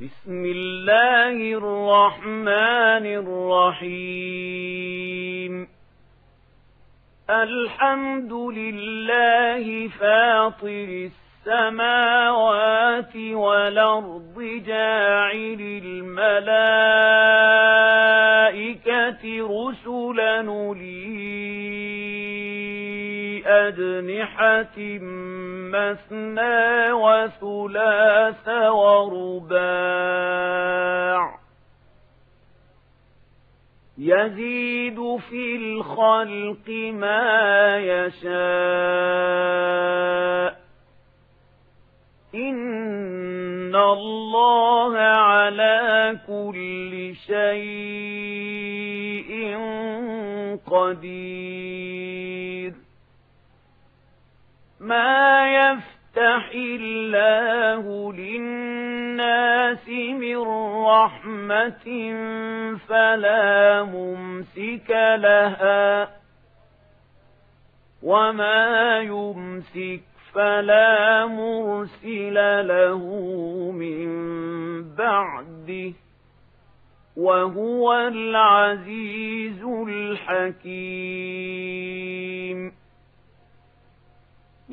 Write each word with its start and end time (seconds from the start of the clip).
بسم 0.00 0.44
الله 0.44 1.52
الرحمن 1.54 3.06
الرحيم. 3.86 5.68
الحمد 7.30 8.32
لله 8.32 9.88
فاطر 9.88 11.10
السماوات 11.46 13.16
والأرض 13.16 14.62
جاعل 14.66 15.60
الملائكة 15.84 16.44
رسلا 19.24 20.42
لي. 20.74 22.23
أجنحة 23.46 24.78
مثنى 25.74 26.92
وثلاث 26.92 28.48
ورباع 28.68 30.14
يزيد 33.98 35.16
في 35.30 35.56
الخلق 35.56 36.68
ما 36.92 37.78
يشاء 37.78 38.34
إن 42.34 43.74
الله 43.76 44.98
على 44.98 46.18
كل 46.26 47.14
شيء 47.26 48.44
قدير 50.66 52.33
ما 54.84 55.46
يفتح 55.54 56.50
الله 56.54 58.12
للناس 58.12 59.88
من 59.88 60.38
رحمة 60.86 61.86
فلا 62.88 63.82
ممسك 63.82 64.90
لها 65.18 66.08
وما 68.02 68.98
يمسك 68.98 70.02
فلا 70.34 71.26
مرسل 71.26 72.34
له 72.68 73.02
من 73.70 74.08
بعده 74.94 75.92
وهو 77.16 77.92
العزيز 77.94 79.64
الحكيم 79.88 81.44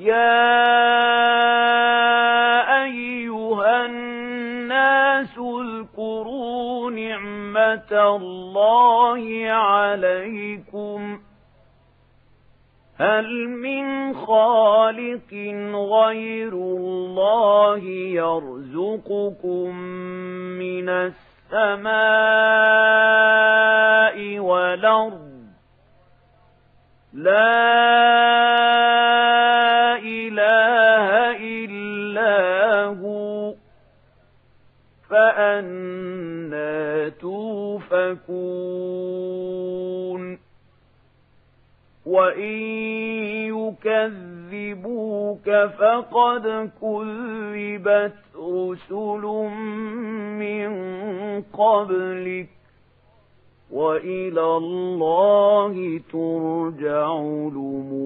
يا 0.01 0.41
أيها 2.83 3.85
الناس 3.85 5.37
اذكروا 5.37 6.91
نعمة 6.91 8.15
الله 8.15 9.49
عليكم 9.51 11.19
هل 12.97 13.49
من 13.49 14.13
خالق 14.15 15.33
غير 15.93 16.53
الله 16.53 17.83
يرزقكم 18.21 19.75
من 20.59 20.89
السماء 20.89 21.89
والأرض 24.39 25.31
لا 27.13 28.01
فأنا 35.11 37.09
توفكون. 37.09 38.21
وإن 42.05 42.61
يكذبوك 44.51 45.49
فقد 45.79 46.69
كذبت 46.81 48.13
رسل 48.35 49.21
من 50.39 50.71
قبلك. 51.41 52.49
وإلى 53.71 54.43
الله 54.57 55.99
ترجع 56.11 57.17
الأمور. 57.21 58.01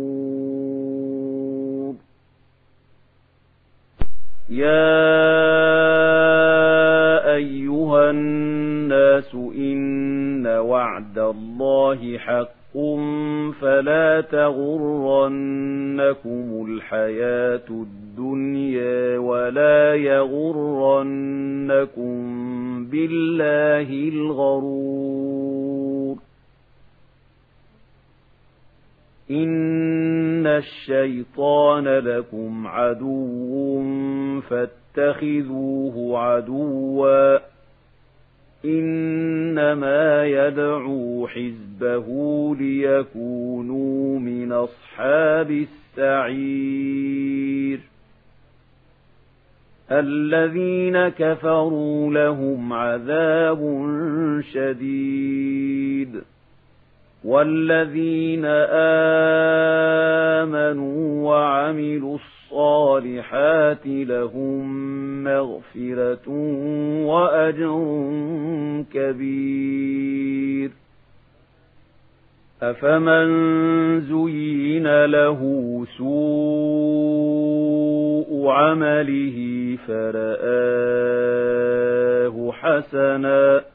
يا 4.50 5.56
أيها 7.36 8.10
الناس 8.12 9.36
إن 9.36 10.48
وعد 10.48 11.20
الله 11.20 12.18
حق 12.18 12.56
فلا 13.62 14.22
تغرنكم 14.32 15.66
الحياة 16.70 17.70
الدنيا 17.70 19.18
ولا 19.18 19.96
يغرنكم 19.96 21.26
بالله 22.86 24.10
الغرور 24.10 25.56
إن 29.32 30.48
الشيطان 30.48 31.88
لكم 31.88 32.68
عدو 32.68 33.80
فاتخذوه 34.50 36.20
عدواً 36.20 37.40
إنما 38.66 40.26
يدعو 40.26 41.28
حزبه 41.28 42.06
ليكونوا 42.56 44.20
من 44.20 44.52
أصحاب 44.52 45.66
السعير 45.98 47.80
الذين 49.92 51.10
كفروا 51.10 52.14
لهم 52.14 52.74
عذاب 52.74 53.86
شديد 54.54 56.22
والذين 57.26 58.46
آمنوا 60.46 61.30
وعملوا 61.30 62.18
الصالحات 62.18 63.86
لهم 63.86 64.64
مغفرة 65.24 66.30
وأجر 67.06 68.14
كبير 68.94 70.72
أفمن 72.62 73.28
زين 74.02 75.06
له 75.06 75.42
سوء 75.98 77.26
عمله 78.50 79.78
فرآه 79.88 81.26
حسناً 82.52 83.75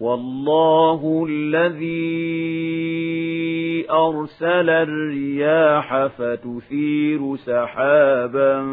والله 0.00 1.26
الذي 1.28 2.18
أرسل 3.90 4.70
الرياح 4.70 6.06
فتثير 6.06 7.36
سحابا 7.36 8.64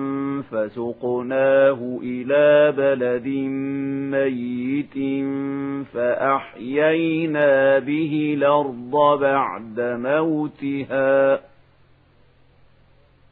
فسقناه 0.51 1.99
إلى 2.03 2.71
بلد 2.77 3.27
ميت 4.11 4.93
فأحيينا 5.93 7.79
به 7.79 8.33
الأرض 8.37 9.19
بعد 9.19 9.79
موتها. 9.79 11.39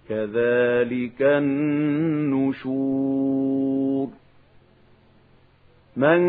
كذلك 0.09 1.21
النشور. 1.21 2.63
من 5.97 6.23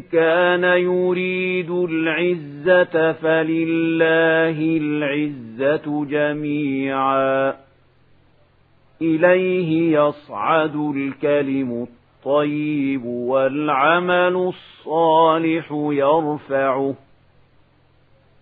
كان 0.00 0.64
يريد 0.64 1.70
العزة 1.70 3.12
فلله 3.12 4.78
العزة 4.80 6.04
جميعا. 6.04 7.54
إليه 9.02 9.98
يصعد 9.98 10.76
الكلم 10.76 11.86
الطيب 12.22 13.04
والعمل 13.04 14.52
الصالح 14.52 15.72
يرفعه. 15.72 16.94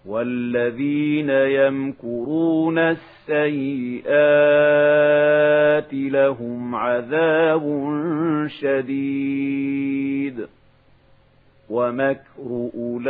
والذين 0.06 1.30
يمكرون 1.30 2.78
السيئات 2.78 4.08
لهم 5.92 6.74
عذاب 6.74 7.62
شديد. 8.60 10.46
ومكر 11.70 12.68
أولئك 12.78 13.08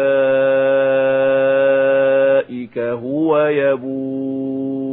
هو 2.79 3.47
يبور. 3.47 4.89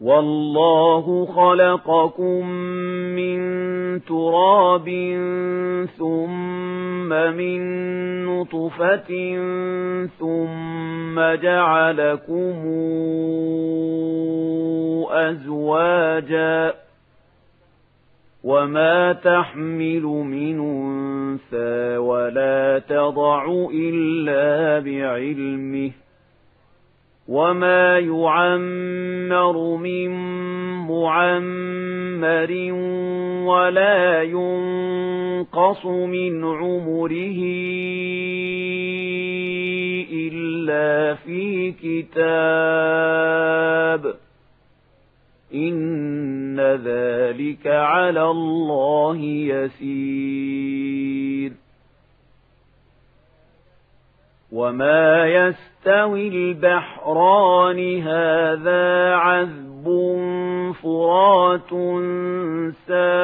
والله 0.00 1.26
خلقكم 1.26 2.48
من 3.16 3.38
تراب 4.00 4.88
ثم 5.98 7.08
من 7.08 7.60
نطفة 8.26 9.36
ثم 10.18 11.20
جعلكم 11.42 12.56
أزواجا 15.10 16.74
وما 18.44 19.12
تحمل 19.12 20.02
من 20.02 20.60
أنثى 20.60 21.96
ولا 21.96 22.78
تضع 22.78 23.46
إلا 23.74 24.78
بعلمه 24.78 25.90
وما 27.28 27.98
يعمر 27.98 29.76
من 29.76 30.10
معمر 30.86 32.52
ولا 33.46 34.22
ينقص 34.22 35.86
من 35.86 36.44
عمره 36.44 37.38
إلا 40.12 41.14
في 41.14 41.70
كتاب 41.82 42.16
إن 45.54 46.60
ذلك 46.60 47.66
على 47.66 48.30
الله 48.30 49.16
يسير 49.24 51.35
وما 54.56 55.26
يستوي 55.26 56.28
البحران 56.28 58.02
هذا 58.02 59.14
عذب 59.14 59.86
فرات 60.82 61.70
سائر 62.86 63.16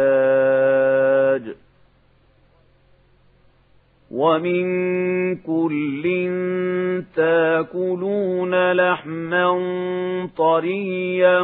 ومن 4.11 4.67
كل 5.37 6.29
تاكلون 7.17 8.73
لحما 8.73 9.49
طريا 10.37 11.43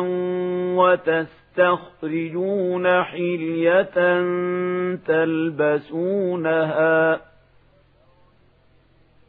وتستخرجون 1.58 3.02
حلية 3.02 3.94
تلبسونها 5.06 6.54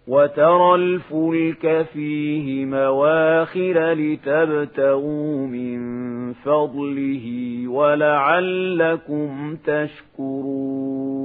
وترى 0.07 0.75
الفلك 0.75 1.85
فيه 1.93 2.65
مواخر 2.65 3.93
لتبتغوا 3.93 5.47
من 5.47 6.33
فضله 6.33 7.27
ولعلكم 7.67 9.55
تشكرون 9.55 11.24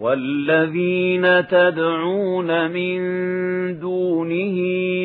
والذين 0.00 1.46
تدعون 1.46 2.70
من 2.70 3.00
دونه 3.80 4.56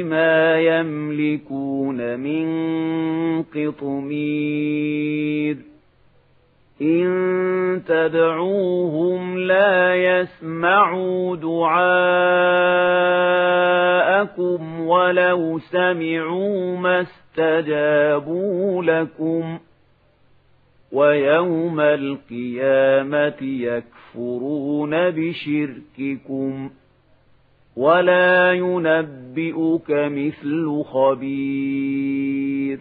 ما 0.04 0.60
يملكون 0.60 2.20
من 2.20 2.46
قطمير 3.44 4.76
إن 6.82 7.82
تدعوهم 7.88 9.38
لا 9.40 9.96
يسمعوا 9.96 11.36
دعاءكم 11.36 11.86
ولو 14.88 15.60
سمعوا 15.60 16.78
ما 16.78 17.02
استجابوا 17.02 18.84
لكم 18.84 19.60
ويوم 20.96 21.80
القيامة 21.80 23.42
يكفرون 23.42 25.10
بشرككم 25.10 26.70
ولا 27.78 28.54
ينبئك 28.54 29.90
مثل 29.90 30.84
خبير. 30.84 32.80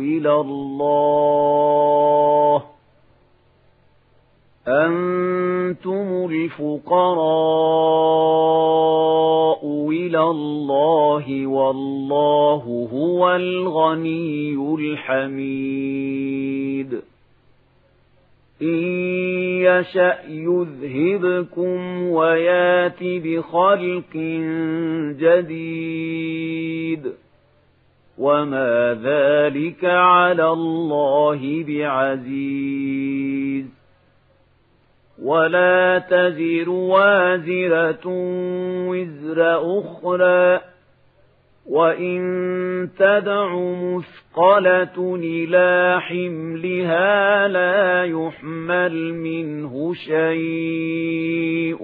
إلى 0.00 0.32
الله 0.34 1.96
أنتم 4.68 6.28
الفقراء 6.30 7.16
إلى 9.90 10.22
الله 10.22 11.46
والله 11.46 12.88
هو 12.92 13.36
الغني 13.36 14.74
الحميد. 14.78 16.06
إن 18.62 18.82
يشأ 19.62 20.14
يذهبكم 20.28 22.02
ويأت 22.08 23.02
بخلق 23.02 24.16
جديد. 25.20 27.12
وما 28.18 29.00
ذلك 29.02 29.84
على 29.84 30.52
الله 30.52 31.64
بعزيز. 31.68 33.45
ولا 35.22 35.98
تزر 35.98 36.70
وازرة 36.70 38.06
وزر 38.88 39.78
أخرى 39.80 40.60
وإن 41.66 42.88
تدع 42.98 43.56
مثقلة 43.56 45.16
إلى 45.16 46.00
حملها 46.00 47.48
لا 47.48 48.04
يحمل 48.04 49.14
منه 49.14 49.94
شيء 49.94 51.82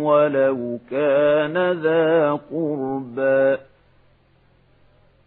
ولو 0.00 0.78
كان 0.90 1.72
ذا 1.72 2.32
قربى 2.50 3.56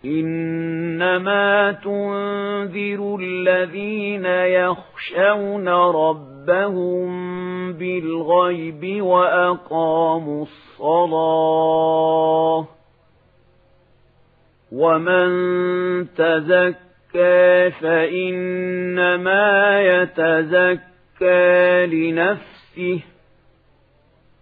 إنما 0.07 1.71
تنذر 1.71 3.17
الذين 3.21 4.25
يخشون 4.25 5.69
ربهم 5.69 7.07
بالغيب 7.73 9.01
وأقاموا 9.03 10.45
الصلاة 10.79 12.67
ومن 14.71 15.27
تزكى 16.15 17.71
فإنما 17.81 19.81
يتزكى 19.81 21.85
لنفسه 21.85 22.99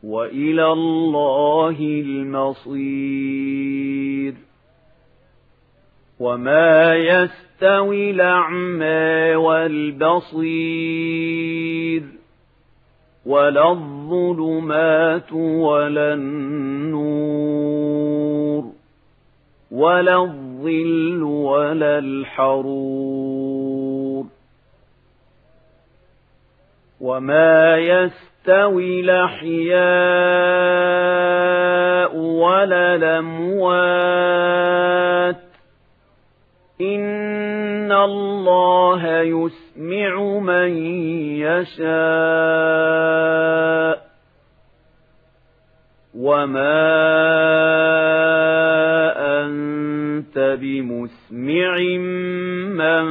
وإلى 0.03 0.71
الله 0.71 1.77
المصير 1.79 2.75
وما 6.25 6.95
يستوي 6.95 8.11
الأعمى 8.11 9.35
والبصير 9.35 10.43
ولا 13.25 13.71
الظلمات 13.71 15.33
ولا 15.33 16.13
النور 16.13 17.45
ولا 19.71 20.23
الظل 20.23 21.23
ولا 21.23 21.99
الحرور 21.99 23.45
وما 27.01 27.77
يستوي 27.77 28.99
الأحياء 28.99 29.75
ولا 32.17 32.95
الأموات 32.95 34.35
إن 36.81 37.91
الله 37.91 39.21
يسمع 39.21 40.39
من 40.39 40.77
يشاء 41.39 41.85
وما 46.15 47.05
أنت 49.45 50.57
بمسمع 50.61 51.77
من 52.75 53.05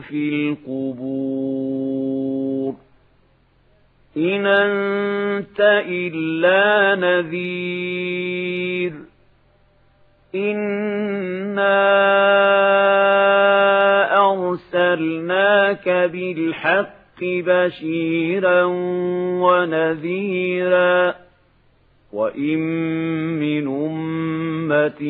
في 0.00 0.30
القبور 0.30 1.76
إن 4.16 4.46
أنت 4.46 5.60
إلا 5.86 6.94
نذير 6.94 8.92
إِنَّا 10.34 11.36
أرسلناك 14.92 15.88
بالحق 15.88 17.20
بشيرا 17.22 18.64
ونذيرا 19.42 21.14
وإن 22.12 22.58
من 23.38 23.66
أمة 23.66 25.00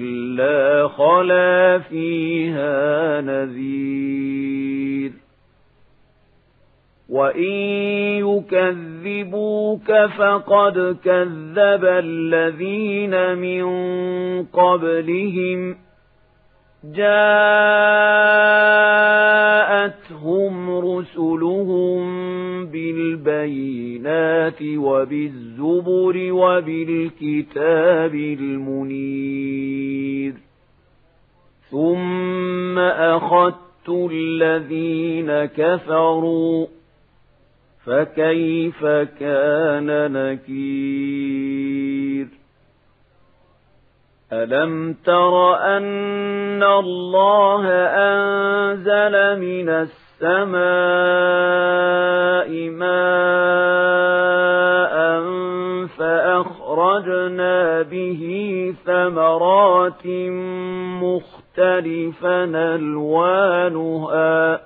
إلا 0.00 0.88
خلا 0.88 1.78
فيها 1.78 3.20
نذير 3.20 5.12
وإن 7.08 7.52
يكذبوك 8.26 9.92
فقد 10.18 10.96
كذب 11.04 11.84
الذين 11.84 13.38
من 13.38 13.64
قبلهم 14.44 15.85
جاءتهم 16.94 18.16
رسلهم 20.78 22.06
بالبينات 22.66 24.62
وبالزبر 24.62 26.32
وبالكتاب 26.32 28.14
المنير. 28.14 29.66
ثم 31.70 32.78
أخذت 32.78 33.88
الذين 33.88 35.44
كفروا 35.44 36.66
فكيف 37.84 38.84
كان 39.20 40.12
نكير؟ 40.12 41.55
ألم 44.32 44.96
تر 45.04 45.54
أن 45.56 46.62
الله 46.62 47.68
أنزل 47.86 49.40
من 49.40 49.68
السماء 49.68 50.56
ماء 52.70 54.16
فأخرجنا 55.86 57.82
به 57.82 58.74
ثمرات 58.86 60.06
مختلفا 61.02 62.44
ألوانها 62.74 64.65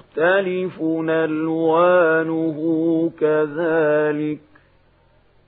ألوانه 1.09 2.57
كذلك. 3.19 4.39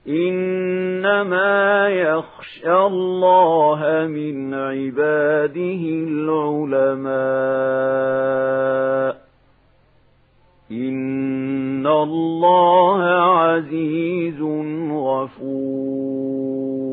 إنما 0.07 1.89
يخشى 1.89 2.75
الله 2.75 4.07
من 4.07 4.53
عباده 4.53 5.81
العلماء. 6.09 7.13
إن 10.71 11.87
الله 11.87 13.03
عزيز 13.03 14.41
غفور. 14.91 16.92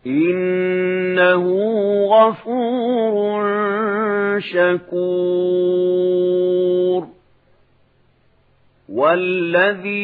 إنه 0.08 1.46
غفور 2.06 3.50
شكور. 4.40 5.60
والذي 8.90 10.00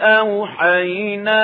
أوحينا 0.00 1.42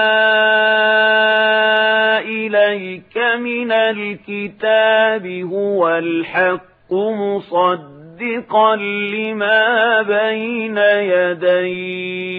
إليك 2.48 3.16
من 3.40 3.72
الكتاب 3.72 5.26
هو 5.26 5.88
الحق 5.88 6.92
مصدقا 6.92 8.76
لما 8.76 10.02
بين 10.02 10.78
يديه. 11.12 12.38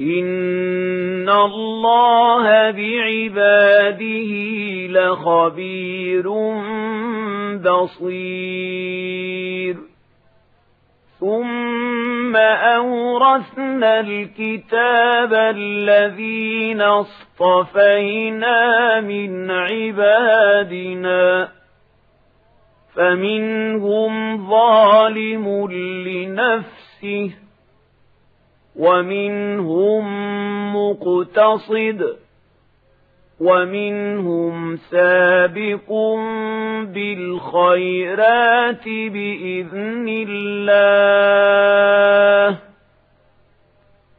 إن 0.00 1.28
الله 1.28 2.70
بعباده 2.70 4.32
لخبير 4.86 6.28
بصير. 7.56 9.16
ثم 11.20 12.36
أورثنا 12.36 14.00
الكتاب 14.00 15.34
الذين 15.34 16.80
اصطفينا 16.80 18.56
من 19.00 19.50
عبادنا 19.50 21.48
فمنهم 22.94 24.46
ظالم 24.50 25.70
لنفسه 26.06 27.30
ومنهم 28.76 30.06
مقتصد 30.76 32.16
ومنهم 33.40 34.76
سابق 34.76 35.92
بالخيرات 36.94 38.84
بإذن 38.84 40.08
الله. 40.28 40.96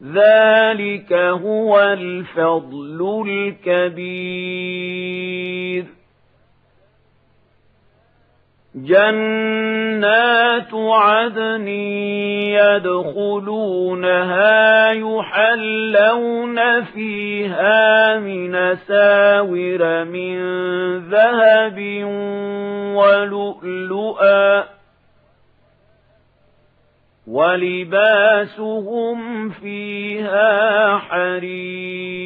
ذلك 0.04 1.14
هو 1.14 1.80
الفضل 1.80 3.26
الكبير. 3.28 4.38
جنات 8.86 10.74
عدن 10.74 11.68
يدخلونها 13.18 14.12
يحلون 14.92 16.84
فيها 16.84 18.20
من 18.20 18.76
ساور 18.76 20.04
من 20.04 20.38
ذهب 21.10 22.04
ولؤلؤا 22.96 24.64
ولباسهم 27.28 29.20
فيها 29.50 30.98
حرير 30.98 32.18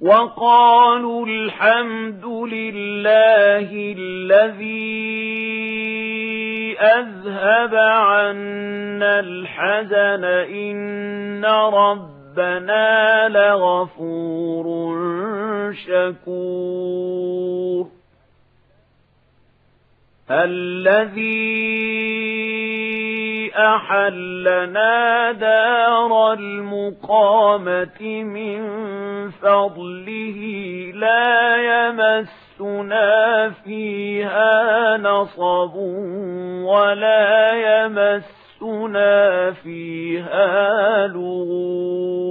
وقالوا 0.00 1.26
الحمد 1.26 2.24
لله 2.24 3.94
الذي 3.98 5.10
أذهب 6.80 7.74
عنا 7.74 9.20
الحزن 9.20 10.24
إن 10.24 11.44
ربنا 11.74 13.28
لغفور 13.28 14.66
شكور. 15.86 17.30
الذي 20.30 21.90
أحلنا 23.56 25.32
دار 25.32 26.32
المقامة 26.32 28.22
من 28.22 28.60
فضله 29.30 30.40
لا 30.94 31.56
يمسنا 31.56 33.50
فيها 33.64 34.96
نصب 34.96 35.74
ولا 36.64 37.52
يمسنا 37.52 39.50
فيها 39.50 41.06
لغوب. 41.06 42.30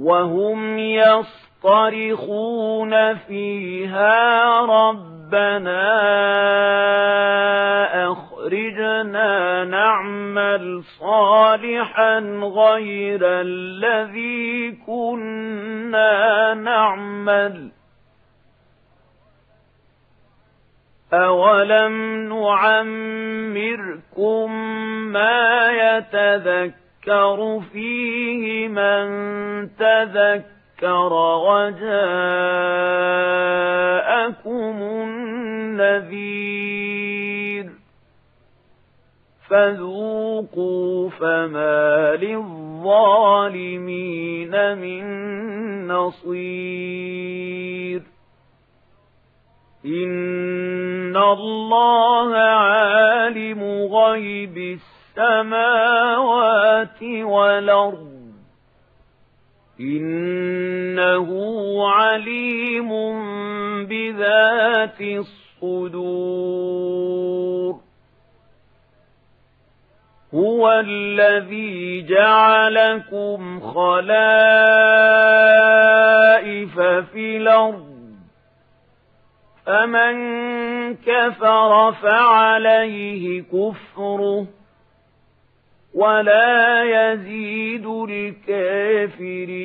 وهم 0.00 0.78
يصطرخون 0.78 2.44
فيها 3.14 4.60
ربنا 4.60 5.92
أخرجنا 8.12 9.64
نعمل 9.64 10.82
صالحا 11.00 12.18
غير 12.42 13.20
الذي 13.22 14.72
كنا 14.86 16.54
نعمل 16.54 17.72
أولم 21.12 22.12
نعمركم 23.72 24.52
ما 25.12 25.70
يتذكر 25.70 26.81
يذكر 27.06 27.60
فيه 27.72 28.68
من 28.68 29.06
تذكر 29.76 31.12
وجاءكم 31.46 32.02
النذير 35.82 36.62
فذوقوا 39.48 41.10
فما 41.10 42.16
للظالمين 42.16 43.18
من 44.78 45.02
نصير 45.88 47.32
إن 49.84 51.16
الله 51.16 52.36
عالم 52.36 53.62
غيب 53.92 54.58
السماء 54.58 54.91
السماوات 55.16 57.02
والأرض. 57.02 58.12
إنه 59.80 61.28
عليم 61.88 62.88
بذات 63.86 65.00
الصدور. 65.00 66.32
هو 70.34 70.72
الذي 70.86 72.02
جعلكم 72.02 73.60
خلائف 73.60 74.00
في 77.12 77.36
الأرض. 77.36 77.92
فمن 79.66 80.14
كفر 80.94 81.92
فعليه 81.92 83.42
كفره. 83.42 84.46
ولا 86.02 86.82
يزيد 86.82 87.86
الكافرين 88.10 89.60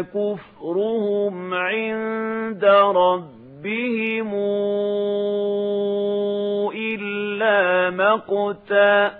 كفرهم 0.00 1.54
عند 1.54 2.64
ربهم 2.94 4.34
إلا 6.74 7.90
مقتا 7.90 9.12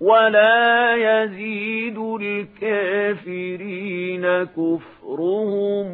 ولا 0.00 0.94
يزيد 0.96 1.98
الكافرين 2.20 3.64
كفرهم 4.44 5.90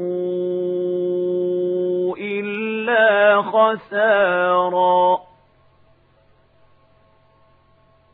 إلا 2.18 3.42
خساراً 3.42 5.25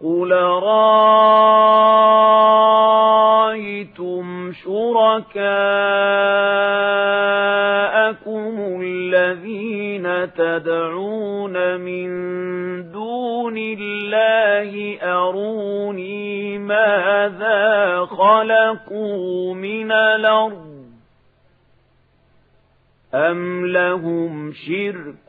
قل 0.03 0.33
رأيتم 0.33 1.83
شركاءكم 4.53 5.43
الذين 8.83 10.35
تدعون 10.35 11.81
من 11.81 12.11
دون 12.93 13.57
الله 13.59 14.99
أروني 15.03 16.59
ماذا 16.59 18.05
خلقوا 18.05 19.55
من 19.55 19.93
الأرض 19.93 20.73
أم 23.15 23.67
لهم 23.67 24.53
شرك 24.53 25.29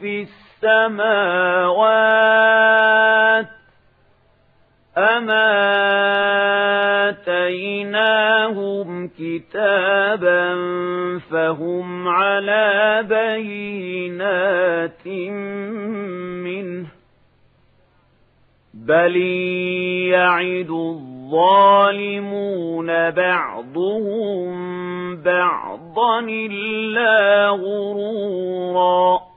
في 0.00 0.22
السماوات 0.62 1.80
أما 4.98 5.50
آتيناهم 7.08 8.88
كتابا 9.18 10.54
فهم 11.30 12.08
على 12.08 13.04
بينات 13.08 15.06
منه 16.44 16.86
بل 18.74 19.16
يعد 20.12 20.70
الظالمون 21.30 22.30
بعضهم 23.10 24.60
بعضا 25.16 26.20
إلا 26.20 27.48
غرورا 27.48 29.29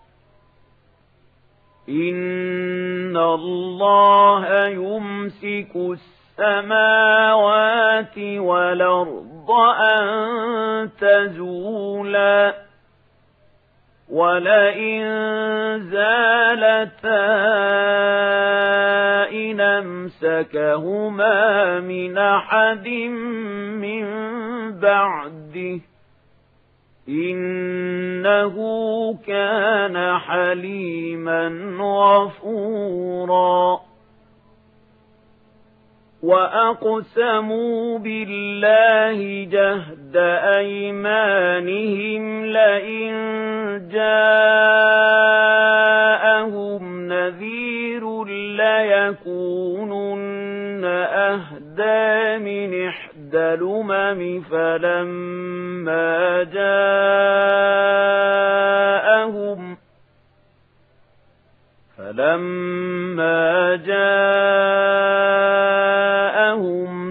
إن 1.89 3.17
الله 3.17 4.67
يمسك 4.67 5.75
السماوات 6.39 8.17
والأرض 8.17 9.51
أن 9.81 10.89
تزولا 10.99 12.55
ولئن 14.09 15.03
زالتا 15.91 17.25
إن 19.31 19.61
أمسكهما 19.61 21.39
من 21.79 22.17
أحد 22.17 22.87
من 23.81 24.05
بعده 24.79 25.79
إنه 27.09 28.55
كان 29.27 30.17
حليما 30.17 31.47
غفورا. 31.79 33.79
وأقسموا 36.23 37.99
بالله 37.99 39.47
جهد 39.51 40.17
أيمانهم 40.57 42.45
لئن 42.45 43.13
جاءهم 43.91 45.23
نذير 47.07 48.23
ليكونن 48.55 50.23
أهدى 50.85 52.37
من 52.43 52.87
إحدى 52.87 53.02
الأمم 53.53 54.41
فلما 54.41 56.43
جاءهم 56.43 57.83
فلما 61.97 63.75
جاءهم 63.75 64.33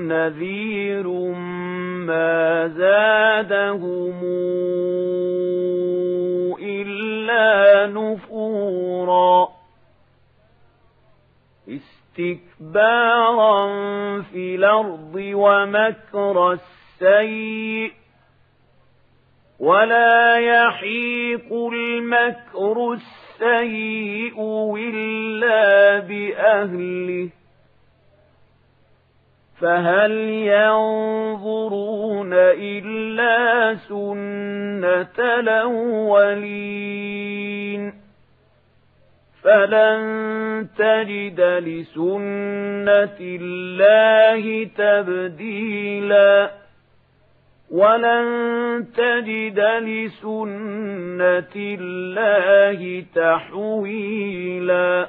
نذير 0.08 1.06
ما 2.06 2.68
زادهم 2.68 4.20
إلا 6.60 7.86
نفورا 7.86 9.48
استكبارا 12.18 13.66
الأرض 14.62 15.14
ومكر 15.16 16.52
السيء 16.52 17.92
ولا 19.58 20.36
يحيق 20.36 21.52
المكر 21.52 22.92
السيء 22.92 24.36
إلا 24.78 25.98
بأهله 25.98 27.28
فهل 29.60 30.12
ينظرون 30.30 32.32
إلا 32.32 33.74
سنة 33.74 35.18
الأولين 35.40 37.02
فلن 39.42 40.68
تجد 40.78 41.40
لسنة 41.40 43.18
الله 43.20 44.64
تبديلا 44.64 46.50
ولن 47.70 48.26
تجد 48.96 49.58
لسنة 49.60 51.54
الله 51.56 53.04
تحويلا 53.14 55.08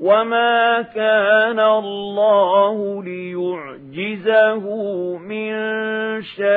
وما 0.00 0.82
كان 0.82 1.60
الله 1.60 3.02
ليعجزه 3.02 4.64
من 5.18 5.52
شيء 6.22 6.48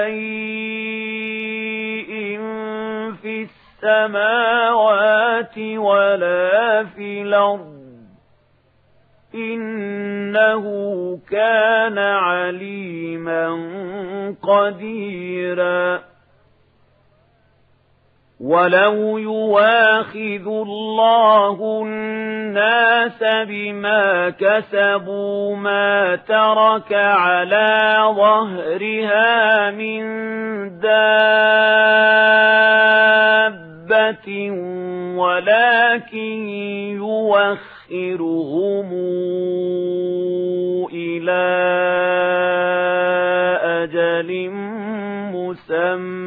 في 3.22 3.48
السماوات 3.84 5.58
ولا 5.58 6.84
في 6.84 7.22
الأرض 7.22 7.82
إنه 9.36 10.64
كان 11.32 11.98
عليما 11.98 13.48
قديراً 14.44 16.11
ولو 18.42 19.18
يواخذ 19.18 20.48
الله 20.48 21.82
الناس 21.84 23.24
بما 23.48 24.30
كسبوا 24.30 25.56
ما 25.56 26.16
ترك 26.16 26.94
على 26.94 27.96
ظهرها 28.16 29.72
من 29.72 30.02
دابة 30.80 31.22
ولكن 35.18 36.50
يوخرهم 36.98 38.90
إلى 40.94 41.44
أجل 43.84 44.50
مسمى 45.34 46.21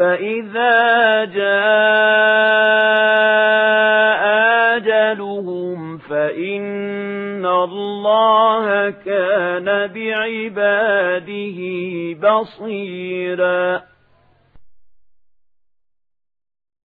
فإذا 0.00 1.24
جاء 1.24 1.50
أجلهم 4.76 5.98
فإن 5.98 7.46
الله 7.46 8.90
كان 8.90 9.64
بعباده 9.94 11.60
بصيراً 12.28 13.82